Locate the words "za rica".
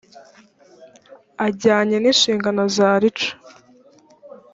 2.75-3.31